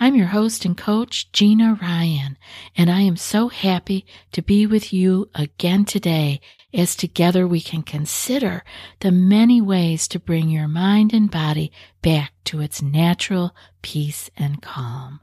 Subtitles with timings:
[0.00, 2.36] I'm your host and coach, Gina Ryan,
[2.76, 6.40] and I am so happy to be with you again today
[6.74, 8.64] as together we can consider
[9.00, 11.70] the many ways to bring your mind and body
[12.00, 15.20] back to its natural peace and calm.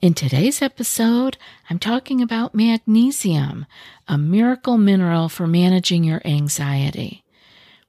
[0.00, 1.36] In today's episode,
[1.68, 3.66] I'm talking about magnesium,
[4.08, 7.22] a miracle mineral for managing your anxiety.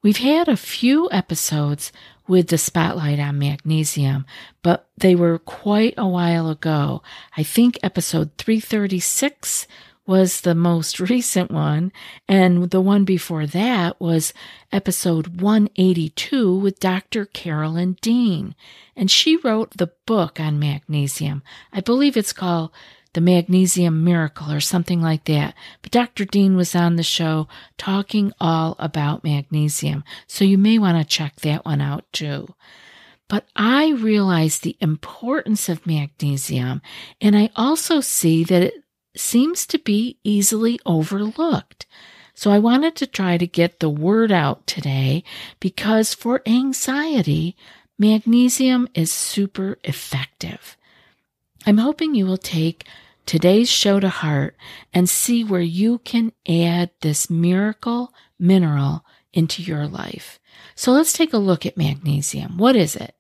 [0.04, 1.92] We've had a few episodes
[2.28, 4.26] with the spotlight on magnesium,
[4.62, 7.02] but they were quite a while ago.
[7.36, 9.68] I think episode 336
[10.06, 11.92] was the most recent one,
[12.28, 14.34] and the one before that was
[14.72, 17.26] episode 182 with Dr.
[17.26, 18.56] Carolyn Dean.
[18.96, 21.44] And she wrote the book on magnesium.
[21.72, 22.72] I believe it's called
[23.18, 25.56] the Magnesium Miracle or something like that.
[25.82, 26.24] But Dr.
[26.24, 30.04] Dean was on the show talking all about magnesium.
[30.28, 32.54] So you may want to check that one out too.
[33.28, 36.84] But I realize the importance of magnesium,
[37.20, 38.84] and I also see that it
[39.16, 41.88] seems to be easily overlooked.
[42.36, 45.24] So I wanted to try to get the word out today
[45.60, 47.58] because for anxiety,
[47.98, 50.78] magnesium is super effective.
[51.66, 52.86] I'm hoping you will take
[53.28, 54.56] today's show to heart
[54.94, 60.40] and see where you can add this miracle mineral into your life.
[60.74, 62.58] So let's take a look at magnesium.
[62.58, 63.14] What is it?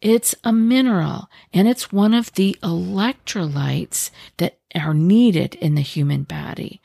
[0.00, 6.22] It's a mineral and it's one of the electrolytes that are needed in the human
[6.22, 6.80] body.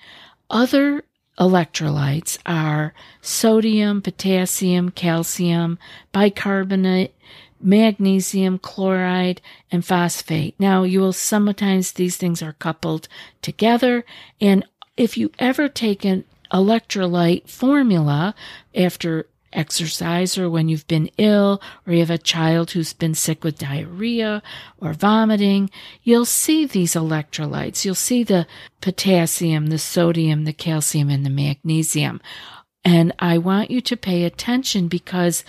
[0.50, 1.04] Other
[1.39, 5.80] electrolytes are sodium, potassium, calcium,
[6.11, 7.16] bicarbonate,
[7.60, 10.55] magnesium, chloride, and phosphate.
[10.60, 13.08] Now, you will sometimes these things are coupled
[13.42, 14.05] together.
[14.39, 14.66] And
[14.98, 18.36] if you ever take an electrolyte formula
[18.76, 23.43] after exercise or when you've been ill or you have a child who's been sick
[23.43, 24.43] with diarrhea
[24.77, 25.70] or vomiting,
[26.04, 27.86] you'll see these electrolytes.
[27.86, 28.45] You'll see the
[28.82, 32.22] potassium, the sodium, the calcium, and the magnesium.
[32.83, 35.43] And I want you to pay attention because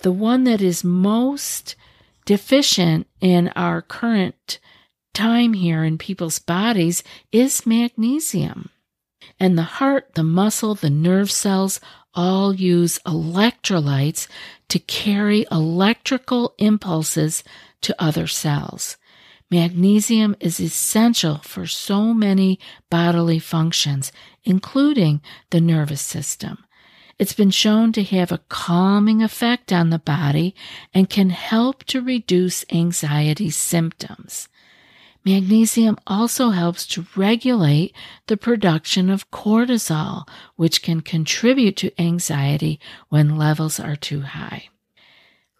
[0.00, 1.76] the one that is most
[2.24, 4.58] deficient in our current
[5.14, 8.70] time here in people's bodies is magnesium.
[9.40, 11.80] And the heart, the muscle, the nerve cells
[12.14, 14.28] all use electrolytes
[14.68, 17.44] to carry electrical impulses
[17.82, 18.96] to other cells.
[19.50, 22.58] Magnesium is essential for so many
[22.90, 24.12] bodily functions,
[24.44, 26.64] including the nervous system.
[27.18, 30.54] It's been shown to have a calming effect on the body
[30.94, 34.48] and can help to reduce anxiety symptoms.
[35.24, 37.94] Magnesium also helps to regulate
[38.28, 44.68] the production of cortisol, which can contribute to anxiety when levels are too high.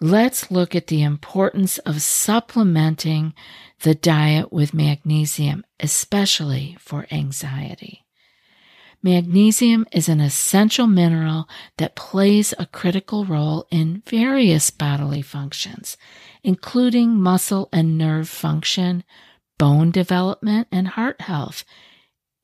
[0.01, 3.35] Let's look at the importance of supplementing
[3.81, 8.05] the diet with magnesium, especially for anxiety.
[9.03, 15.97] Magnesium is an essential mineral that plays a critical role in various bodily functions,
[16.43, 19.05] including muscle and nerve function,
[19.57, 21.65] bone development, and heart health.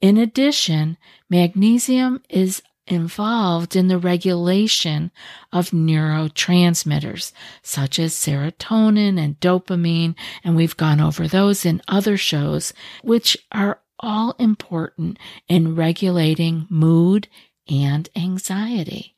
[0.01, 0.97] In addition,
[1.29, 5.11] magnesium is involved in the regulation
[5.53, 7.33] of neurotransmitters
[7.63, 10.15] such as serotonin and dopamine,
[10.45, 12.73] and we've gone over those in other shows,
[13.03, 17.29] which are all important in regulating mood
[17.69, 19.15] and anxiety.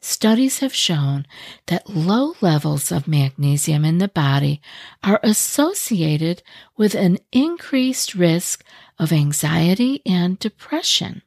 [0.00, 1.26] Studies have shown
[1.66, 4.62] that low levels of magnesium in the body
[5.02, 6.42] are associated
[6.76, 8.64] with an increased risk
[8.98, 11.22] of anxiety and depression.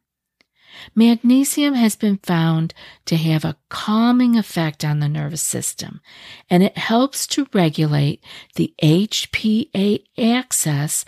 [0.96, 2.74] Magnesium has been found
[3.06, 6.02] to have a calming effect on the nervous system,
[6.50, 8.24] and it helps to regulate
[8.56, 11.06] the HPA axis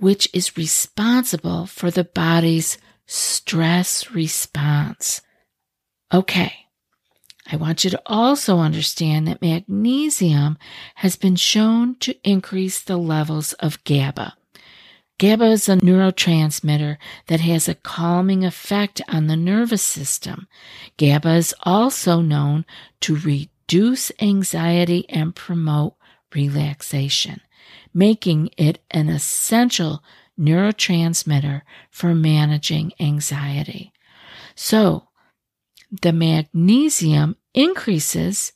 [0.00, 5.20] which is responsible for the body's stress response.
[6.12, 6.54] Okay.
[7.52, 10.56] I want you to also understand that magnesium
[10.96, 14.34] has been shown to increase the levels of GABA.
[15.18, 20.46] GABA is a neurotransmitter that has a calming effect on the nervous system.
[20.96, 22.64] GABA is also known
[23.00, 25.94] to reduce anxiety and promote
[26.32, 27.40] relaxation
[27.92, 30.02] making it an essential
[30.38, 33.92] neurotransmitter for managing anxiety.
[34.54, 35.08] So,
[35.90, 38.52] the magnesium increases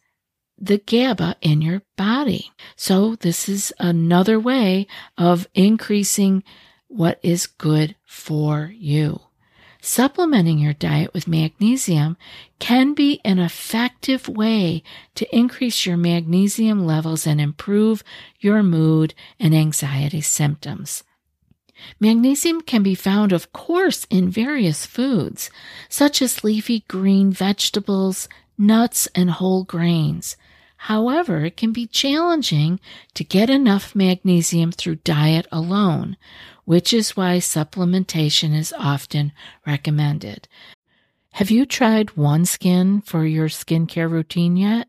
[0.58, 2.52] the GABA in your body.
[2.76, 4.86] So this is another way
[5.18, 6.44] of increasing
[6.86, 9.20] what is good for you.
[9.86, 12.16] Supplementing your diet with magnesium
[12.58, 14.82] can be an effective way
[15.14, 18.02] to increase your magnesium levels and improve
[18.40, 21.04] your mood and anxiety symptoms.
[22.00, 25.50] Magnesium can be found, of course, in various foods,
[25.90, 28.26] such as leafy green vegetables,
[28.56, 30.38] nuts, and whole grains.
[30.84, 32.78] However, it can be challenging
[33.14, 36.18] to get enough magnesium through diet alone,
[36.66, 39.32] which is why supplementation is often
[39.66, 40.46] recommended.
[41.32, 44.88] Have you tried OneSkin for your skincare routine yet?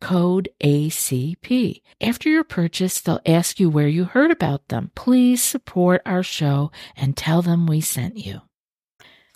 [0.00, 1.82] code ACP.
[2.00, 4.90] After your purchase, they'll ask you where you heard about them.
[4.94, 8.42] Please support our show and tell them we sent you.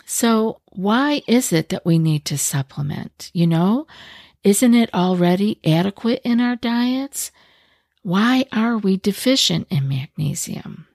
[0.05, 3.31] So, why is it that we need to supplement?
[3.33, 3.87] You know,
[4.43, 7.31] isn't it already adequate in our diets?
[8.01, 10.87] Why are we deficient in magnesium?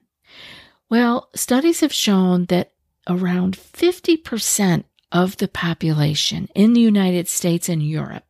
[0.89, 2.71] Well, studies have shown that
[3.07, 8.28] around 50% of the population in the United States and Europe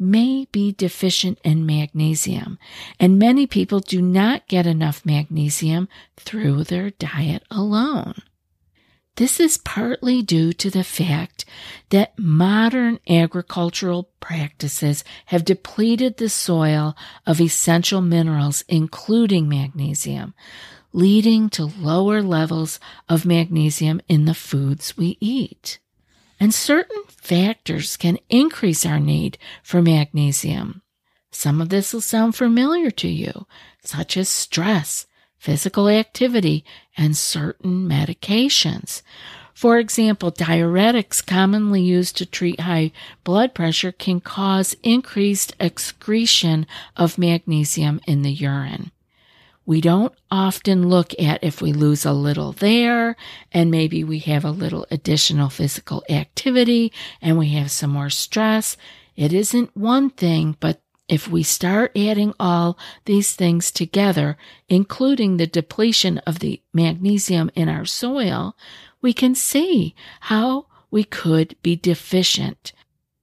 [0.00, 2.58] may be deficient in magnesium,
[2.98, 8.14] and many people do not get enough magnesium through their diet alone.
[9.16, 11.44] This is partly due to the fact
[11.90, 20.32] that modern agricultural practices have depleted the soil of essential minerals, including magnesium,
[20.94, 22.80] leading to lower levels
[23.10, 25.80] of magnesium in the foods we eat.
[26.40, 30.80] And certain factors can increase our need for magnesium.
[31.30, 33.46] Some of this will sound familiar to you,
[33.84, 35.06] such as stress,
[35.38, 36.64] physical activity,
[36.96, 39.02] and certain medications.
[39.52, 42.92] For example, diuretics commonly used to treat high
[43.22, 46.66] blood pressure can cause increased excretion
[46.96, 48.90] of magnesium in the urine.
[49.66, 53.16] We don't often look at if we lose a little there
[53.52, 58.76] and maybe we have a little additional physical activity and we have some more stress.
[59.16, 64.36] It isn't one thing, but if we start adding all these things together,
[64.68, 68.56] including the depletion of the magnesium in our soil,
[69.02, 72.72] we can see how we could be deficient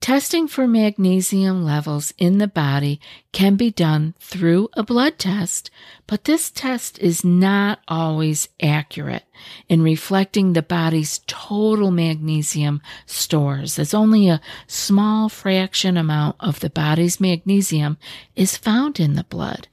[0.00, 3.00] Testing for magnesium levels in the body
[3.32, 5.70] can be done through a blood test,
[6.06, 9.24] but this test is not always accurate
[9.68, 16.70] in reflecting the body's total magnesium stores, as only a small fraction amount of the
[16.70, 17.98] body's magnesium
[18.36, 19.66] is found in the blood.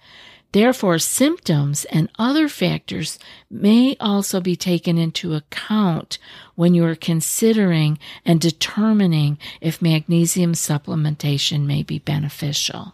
[0.55, 3.19] Therefore, symptoms and other factors
[3.51, 6.17] may also be taken into account
[6.55, 12.93] when you are considering and determining if magnesium supplementation may be beneficial.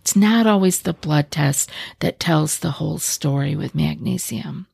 [0.00, 4.66] It's not always the blood test that tells the whole story with magnesium.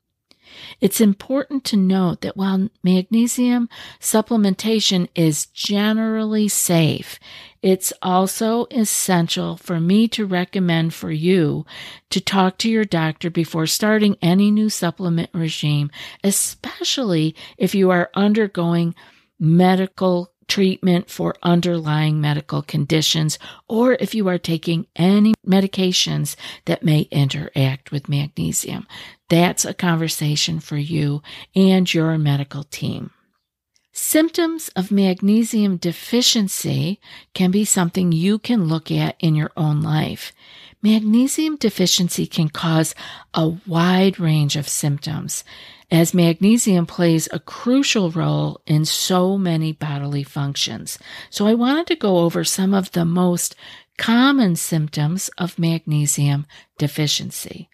[0.80, 3.68] It's important to note that while magnesium
[4.00, 7.18] supplementation is generally safe,
[7.62, 11.64] it's also essential for me to recommend for you
[12.10, 15.90] to talk to your doctor before starting any new supplement regime,
[16.24, 18.94] especially if you are undergoing
[19.38, 23.38] medical treatment for underlying medical conditions
[23.70, 28.86] or if you are taking any medications that may interact with magnesium.
[29.30, 31.22] That's a conversation for you
[31.56, 33.12] and your medical team.
[33.94, 37.00] Symptoms of magnesium deficiency
[37.32, 40.34] can be something you can look at in your own life.
[40.82, 42.94] Magnesium deficiency can cause
[43.32, 45.44] a wide range of symptoms,
[45.92, 50.98] as magnesium plays a crucial role in so many bodily functions.
[51.28, 53.54] So I wanted to go over some of the most
[53.98, 56.46] common symptoms of magnesium
[56.78, 57.68] deficiency.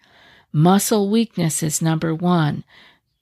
[0.51, 2.65] Muscle weakness is number one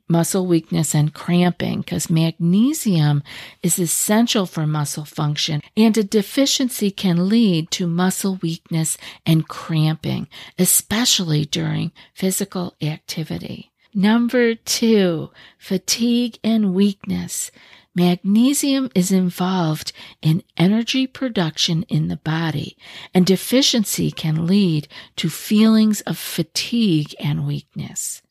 [0.09, 3.21] muscle weakness and cramping because magnesium
[3.61, 10.25] is essential for muscle function and a deficiency can lead to muscle weakness and cramping,
[10.57, 13.69] especially during physical activity.
[13.97, 17.49] Number two, fatigue and weakness.
[17.95, 22.77] Magnesium is involved in energy production in the body,
[23.11, 28.21] and deficiency can lead to feelings of fatigue and weakness.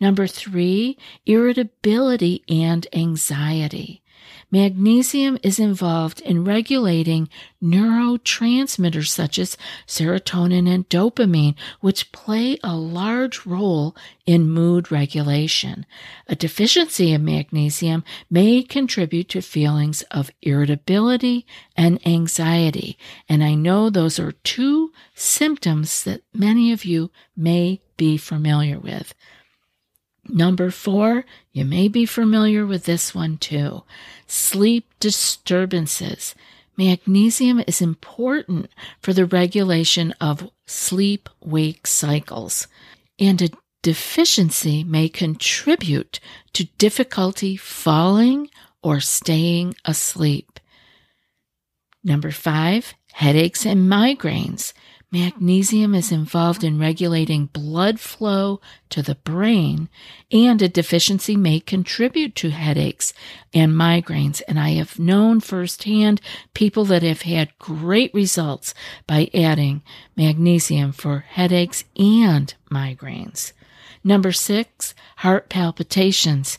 [0.00, 4.02] Number three, irritability and anxiety.
[4.50, 7.28] Magnesium is involved in regulating
[7.62, 15.84] neurotransmitters such as serotonin and dopamine, which play a large role in mood regulation.
[16.28, 22.98] A deficiency of magnesium may contribute to feelings of irritability and anxiety.
[23.28, 29.14] And I know those are two symptoms that many of you may be familiar with.
[30.28, 33.82] Number four, you may be familiar with this one too.
[34.26, 36.34] Sleep disturbances.
[36.76, 42.66] Magnesium is important for the regulation of sleep wake cycles,
[43.18, 43.50] and a
[43.82, 46.18] deficiency may contribute
[46.54, 48.48] to difficulty falling
[48.82, 50.58] or staying asleep.
[52.02, 54.72] Number five, headaches and migraines.
[55.14, 59.88] Magnesium is involved in regulating blood flow to the brain,
[60.32, 63.14] and a deficiency may contribute to headaches
[63.54, 64.42] and migraines.
[64.48, 66.20] And I have known firsthand
[66.52, 68.74] people that have had great results
[69.06, 69.84] by adding
[70.16, 73.52] magnesium for headaches and migraines.
[74.02, 76.58] Number six, heart palpitations.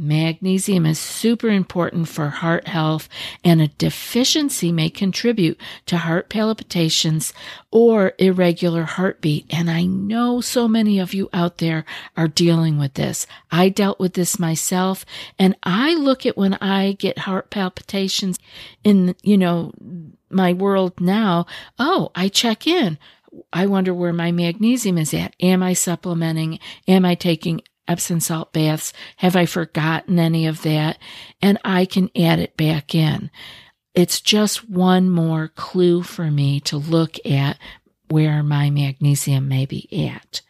[0.00, 3.08] Magnesium is super important for heart health,
[3.42, 7.32] and a deficiency may contribute to heart palpitations
[7.72, 9.46] or irregular heartbeat.
[9.50, 11.84] And I know so many of you out there
[12.16, 13.26] are dealing with this.
[13.50, 15.04] I dealt with this myself,
[15.36, 18.38] and I look at when I get heart palpitations
[18.84, 19.72] in, you know,
[20.30, 21.46] my world now.
[21.76, 22.98] Oh, I check in.
[23.52, 25.34] I wonder where my magnesium is at.
[25.40, 26.60] Am I supplementing?
[26.86, 28.92] Am I taking Epsom salt baths.
[29.16, 30.98] Have I forgotten any of that?
[31.42, 33.30] And I can add it back in.
[33.94, 37.58] It's just one more clue for me to look at
[38.08, 40.42] where my magnesium may be at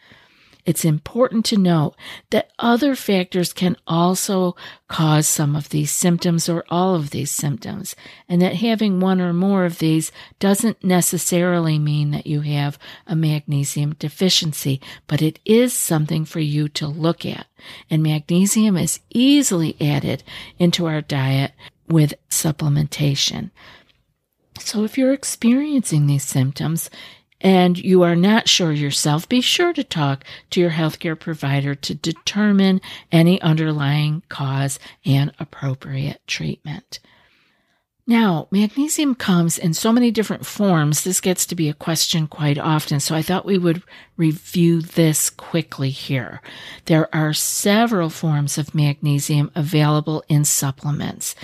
[0.69, 1.95] it's important to note
[2.29, 4.55] that other factors can also
[4.87, 7.97] cause some of these symptoms or all of these symptoms,
[8.29, 13.17] and that having one or more of these doesn't necessarily mean that you have a
[13.17, 17.47] magnesium deficiency, but it is something for you to look at.
[17.89, 20.23] And magnesium is easily added
[20.59, 21.53] into our diet
[21.89, 23.53] with supplementation.
[24.59, 26.91] So if you're experiencing these symptoms,
[27.41, 31.95] and you are not sure yourself, be sure to talk to your healthcare provider to
[31.95, 32.81] determine
[33.13, 37.01] any underlying cause and appropriate treatment.
[38.09, 41.05] Now, magnesium comes in so many different forms.
[41.05, 43.01] This gets to be a question quite often.
[43.01, 43.83] So I thought we would
[44.17, 46.41] review this quickly here.
[46.87, 51.35] There are several forms of magnesium available in supplements,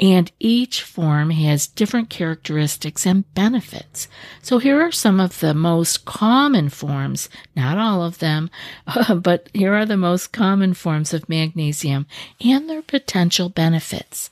[0.00, 4.08] and each form has different characteristics and benefits.
[4.40, 8.48] So here are some of the most common forms, not all of them,
[9.14, 12.06] but here are the most common forms of magnesium
[12.40, 14.30] and their potential benefits.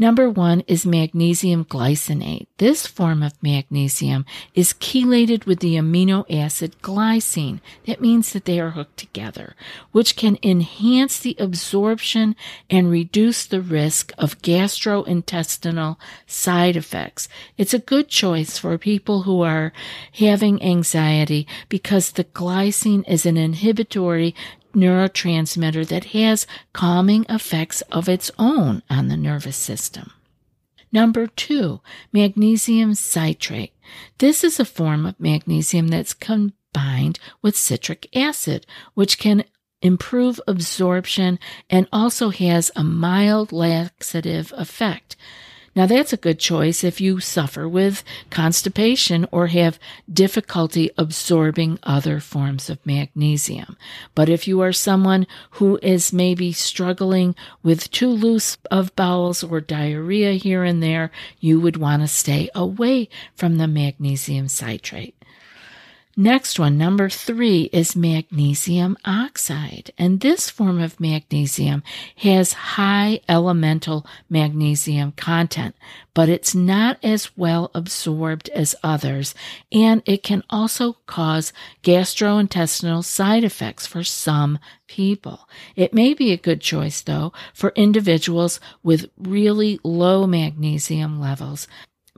[0.00, 2.46] Number one is magnesium glycinate.
[2.56, 7.60] This form of magnesium is chelated with the amino acid glycine.
[7.84, 9.54] That means that they are hooked together,
[9.92, 12.34] which can enhance the absorption
[12.70, 17.28] and reduce the risk of gastrointestinal side effects.
[17.58, 19.70] It's a good choice for people who are
[20.14, 24.34] having anxiety because the glycine is an inhibitory
[24.72, 30.12] neurotransmitter that has calming effects of its own on the nervous system.
[30.92, 31.80] Number two,
[32.12, 33.72] magnesium citrate.
[34.18, 39.44] This is a form of magnesium that's combined with citric acid, which can
[39.82, 45.16] improve absorption and also has a mild laxative effect.
[45.76, 49.78] Now, that's a good choice if you suffer with constipation or have
[50.12, 53.76] difficulty absorbing other forms of magnesium.
[54.16, 59.60] But if you are someone who is maybe struggling with too loose of bowels or
[59.60, 65.14] diarrhea here and there, you would want to stay away from the magnesium citrate.
[66.20, 69.90] Next one, number three, is magnesium oxide.
[69.96, 71.82] And this form of magnesium
[72.16, 75.74] has high elemental magnesium content,
[76.12, 79.34] but it's not as well absorbed as others.
[79.72, 84.58] And it can also cause gastrointestinal side effects for some
[84.88, 85.48] people.
[85.74, 91.66] It may be a good choice, though, for individuals with really low magnesium levels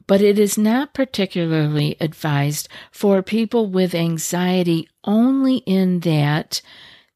[0.06, 6.60] but it is not particularly advised for people with anxiety only in that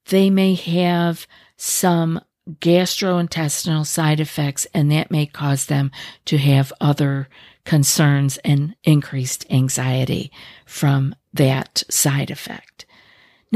[0.07, 1.27] they may have
[1.57, 5.91] some gastrointestinal side effects and that may cause them
[6.25, 7.29] to have other
[7.65, 10.31] concerns and increased anxiety
[10.65, 12.86] from that side effect.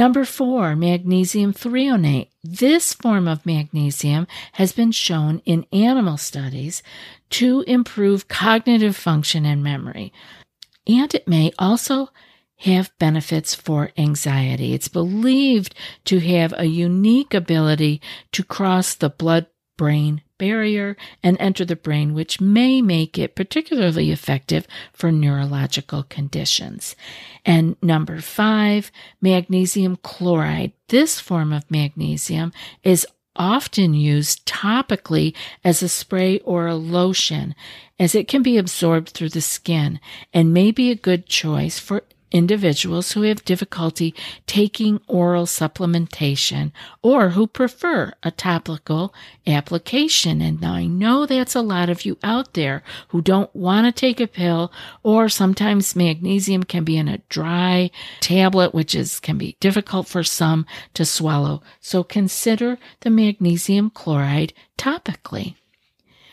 [0.01, 2.31] Number four, magnesium threonate.
[2.43, 6.83] This form of magnesium has been shown in animal studies
[7.29, 10.11] to improve cognitive function and memory.
[10.87, 12.09] And it may also
[12.61, 14.73] have benefits for anxiety.
[14.73, 15.75] It's believed
[16.07, 18.01] to have a unique ability
[18.33, 19.49] to cross the blood
[19.81, 26.95] brain barrier and enter the brain, which may make it particularly effective for neurological conditions.
[27.47, 30.73] And number five, magnesium chloride.
[30.89, 35.35] This form of magnesium is often used topically
[35.65, 37.55] as a spray or a lotion,
[37.99, 39.99] as it can be absorbed through the skin
[40.35, 44.15] and may be a good choice for individuals who have difficulty
[44.47, 46.73] taking oral supplementation
[47.03, 49.15] or who prefer a topical
[49.47, 50.41] application.
[50.41, 54.21] And I know that's a lot of you out there who don't want to take
[54.21, 54.73] a pill
[55.03, 60.23] or sometimes magnesium can be in a dry tablet, which is can be difficult for
[60.23, 61.63] some to swallow.
[61.81, 65.57] So consider the magnesium chloride topically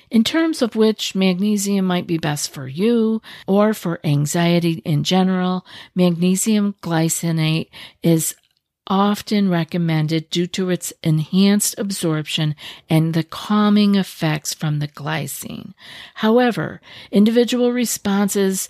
[0.10, 5.66] in terms of which magnesium might be best for you or for anxiety in general,
[5.96, 7.70] magnesium glycinate
[8.02, 8.36] is
[8.88, 12.56] often recommended due to its enhanced absorption
[12.90, 15.74] and the calming effects from the glycine.
[16.16, 18.70] However, individual responses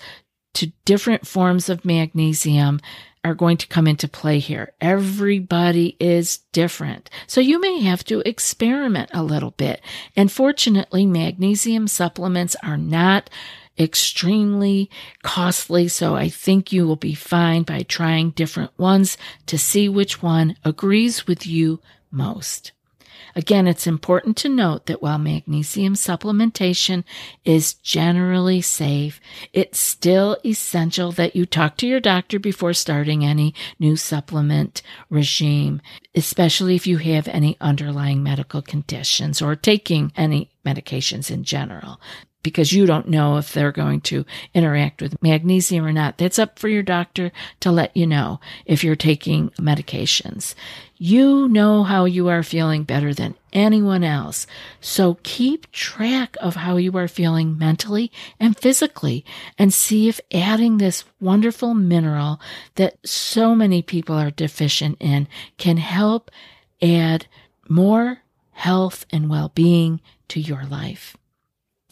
[0.55, 2.79] to different forms of magnesium
[3.27, 4.73] are going to come into play here.
[4.79, 7.09] Everybody is different.
[7.27, 9.81] So you may have to experiment a little bit.
[10.15, 13.29] And fortunately, magnesium supplements are not
[13.77, 14.89] extremely
[15.23, 15.87] costly.
[15.87, 20.55] So I think you will be fine by trying different ones to see which one
[20.63, 22.71] agrees with you most.
[23.35, 27.03] Again, it's important to note that while magnesium supplementation
[27.45, 29.19] is generally safe,
[29.53, 35.81] it's still essential that you talk to your doctor before starting any new supplement regime,
[36.15, 41.99] especially if you have any underlying medical conditions or taking any medications in general
[42.43, 46.17] because you don't know if they're going to interact with magnesium or not.
[46.17, 50.55] That's up for your doctor to let you know if you're taking medications.
[50.97, 54.47] You know how you are feeling better than anyone else.
[54.81, 59.25] So keep track of how you are feeling mentally and physically
[59.57, 62.39] and see if adding this wonderful mineral
[62.75, 66.31] that so many people are deficient in can help
[66.81, 67.27] add
[67.69, 68.19] more
[68.51, 71.15] health and well-being to your life.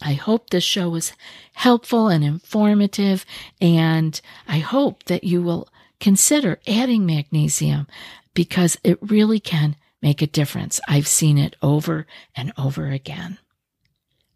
[0.02, 1.12] I hope this show was
[1.54, 3.24] helpful and informative,
[3.60, 5.68] and I hope that you will
[6.00, 7.86] consider adding magnesium
[8.34, 10.80] because it really can make a difference.
[10.86, 13.38] I've seen it over and over again.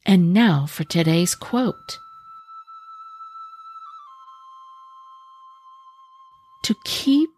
[0.07, 1.99] And now for today's quote.
[6.65, 7.31] To keep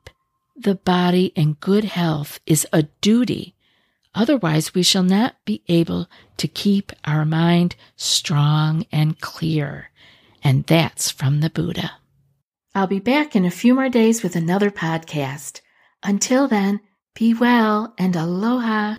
[0.56, 3.54] the body in good health is a duty
[4.14, 9.90] Otherwise, we shall not be able to keep our mind strong and clear.
[10.44, 11.92] And that's from the Buddha.
[12.74, 15.60] I'll be back in a few more days with another podcast.
[16.02, 16.80] Until then,
[17.14, 18.96] be well and aloha.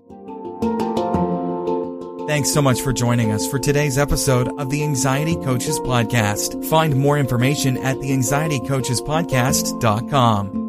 [2.28, 6.63] Thanks so much for joining us for today's episode of the Anxiety Coaches Podcast.
[6.65, 10.62] Find more information at the anxietycoachespodcast.com.